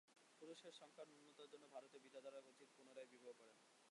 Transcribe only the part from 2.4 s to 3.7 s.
ক্বচিৎ পুনরায় বিবাহ করেন।